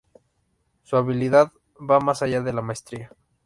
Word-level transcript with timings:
Su 0.81 0.95
habilidad 0.97 1.51
va 1.77 1.99
más 1.99 2.23
allá 2.23 2.41
de 2.41 2.53
la 2.53 2.63
maestría. 2.63 3.11